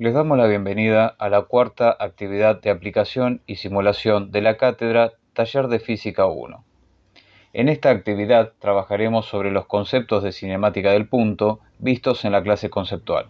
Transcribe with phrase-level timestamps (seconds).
[0.00, 5.12] Les damos la bienvenida a la cuarta actividad de aplicación y simulación de la cátedra
[5.34, 6.64] Taller de Física 1.
[7.52, 12.70] En esta actividad trabajaremos sobre los conceptos de cinemática del punto vistos en la clase
[12.70, 13.26] conceptual.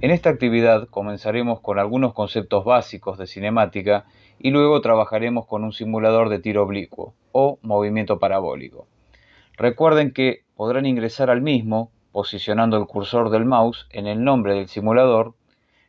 [0.00, 4.04] En esta actividad comenzaremos con algunos conceptos básicos de cinemática
[4.38, 8.86] y luego trabajaremos con un simulador de tiro oblicuo o movimiento parabólico.
[9.56, 14.68] Recuerden que podrán ingresar al mismo posicionando el cursor del mouse en el nombre del
[14.68, 15.34] simulador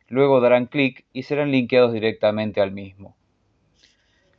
[0.08, 3.16] luego darán clic y serán linkeados directamente al mismo.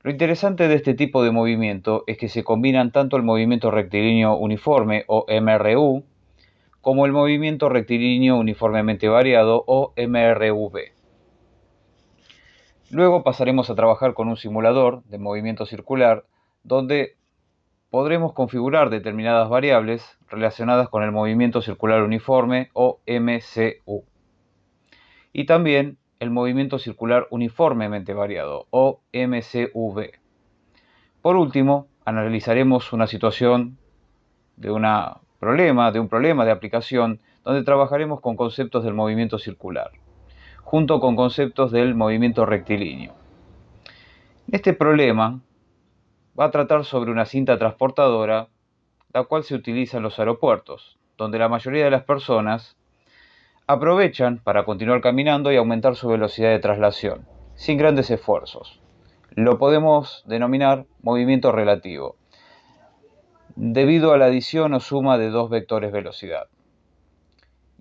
[0.02, 4.36] Lo interesante de este tipo de movimiento es que se combinan tanto el movimiento rectilíneo
[4.36, 6.04] uniforme o MRU
[6.82, 10.94] como el movimiento rectilíneo uniformemente variado o MRUV.
[12.92, 16.26] Luego pasaremos a trabajar con un simulador de movimiento circular
[16.64, 17.18] donde
[17.90, 24.06] podremos configurar determinadas variables relacionadas con el movimiento circular uniforme o MCU
[25.34, 30.12] y también el movimiento circular uniformemente variado, o MCV.
[31.22, 33.78] Por último, analizaremos una situación
[34.58, 34.70] de,
[35.40, 39.92] problema, de un problema de aplicación donde trabajaremos con conceptos del movimiento circular,
[40.64, 43.14] junto con conceptos del movimiento rectilíneo.
[44.52, 45.40] Este problema
[46.38, 48.50] va a tratar sobre una cinta transportadora,
[49.14, 52.78] la cual se utiliza en los aeropuertos, donde la mayoría de las personas
[53.70, 58.82] aprovechan para continuar caminando y aumentar su velocidad de traslación, sin grandes esfuerzos.
[59.36, 62.16] Lo podemos denominar movimiento relativo,
[63.56, 66.48] debido a la adición o suma de dos vectores velocidad.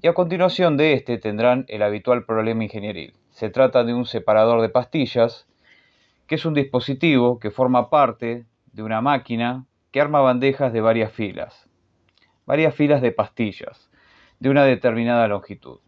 [0.03, 3.15] Y a continuación de este tendrán el habitual problema ingenieril.
[3.31, 5.47] Se trata de un separador de pastillas,
[6.27, 8.45] que es un dispositivo que forma parte
[8.75, 11.67] de una máquina que arma bandejas de varias filas,
[12.45, 13.89] varias filas de pastillas
[14.41, 15.81] de una determinada longitud.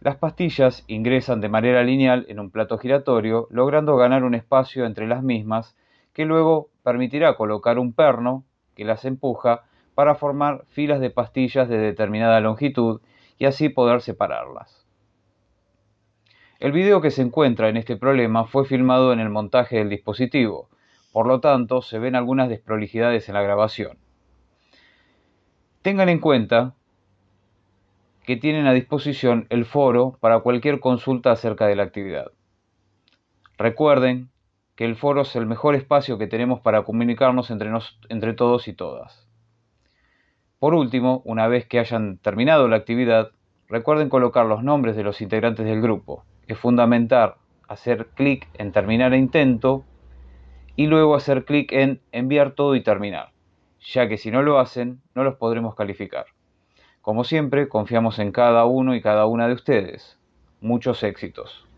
[0.00, 5.06] Las pastillas ingresan de manera lineal en un plato giratorio, logrando ganar un espacio entre
[5.06, 5.76] las mismas
[6.14, 8.44] que luego permitirá colocar un perno
[8.74, 13.00] que las empuja para formar filas de pastillas de determinada longitud
[13.38, 14.86] y así poder separarlas.
[16.58, 20.68] El video que se encuentra en este problema fue filmado en el montaje del dispositivo,
[21.12, 23.98] por lo tanto se ven algunas desprolijidades en la grabación.
[25.82, 26.74] Tengan en cuenta
[28.24, 32.32] que tienen a disposición el foro para cualquier consulta acerca de la actividad.
[33.58, 34.30] Recuerden
[34.76, 37.70] que el foro es el mejor espacio que tenemos para comunicarnos entre,
[38.08, 39.28] entre todos y todas.
[40.58, 43.30] Por último, una vez que hayan terminado la actividad,
[43.68, 46.24] recuerden colocar los nombres de los integrantes del grupo.
[46.46, 47.34] Es fundamental
[47.68, 49.84] hacer clic en terminar e intento
[50.76, 53.32] y luego hacer clic en enviar todo y terminar,
[53.80, 56.26] ya que si no lo hacen no los podremos calificar.
[57.02, 60.18] Como siempre, confiamos en cada uno y cada una de ustedes.
[60.60, 61.69] Muchos éxitos.